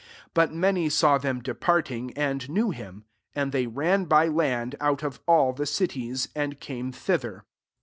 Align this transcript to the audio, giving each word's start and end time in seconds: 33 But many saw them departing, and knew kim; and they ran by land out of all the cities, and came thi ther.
33 0.33 0.33
But 0.33 0.51
many 0.51 0.89
saw 0.89 1.19
them 1.19 1.41
departing, 1.41 2.11
and 2.17 2.49
knew 2.49 2.73
kim; 2.73 3.05
and 3.35 3.51
they 3.51 3.67
ran 3.67 4.05
by 4.05 4.25
land 4.27 4.73
out 4.81 5.03
of 5.03 5.19
all 5.27 5.53
the 5.53 5.67
cities, 5.67 6.27
and 6.35 6.59
came 6.59 6.91
thi 6.91 7.17
ther. 7.17 7.45